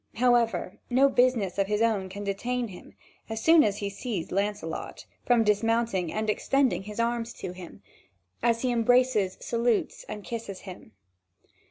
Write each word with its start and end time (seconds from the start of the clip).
However, 0.15 0.79
no 0.89 1.09
business 1.09 1.59
of 1.59 1.67
his 1.67 1.83
own 1.83 2.09
can 2.09 2.23
detain 2.23 2.69
him, 2.69 2.95
as 3.29 3.39
soon 3.39 3.63
as 3.63 3.77
he 3.77 3.89
sees 3.91 4.31
Lancelot, 4.31 5.05
from 5.27 5.43
dismounting 5.43 6.11
and 6.11 6.27
extending 6.27 6.81
his 6.81 6.99
arms 6.99 7.33
to 7.33 7.51
him, 7.51 7.83
as 8.41 8.63
he 8.63 8.71
embraces, 8.71 9.37
salutes 9.39 10.03
and 10.09 10.23
kisses 10.23 10.61
him. 10.61 10.93